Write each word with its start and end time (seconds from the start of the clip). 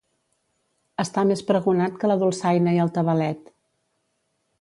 Estar 1.03 1.23
més 1.31 1.43
pregonat 1.49 1.99
que 2.03 2.09
la 2.11 2.15
dolçaina 2.23 2.73
i 2.79 2.81
el 2.87 2.91
tabalet. 2.97 3.53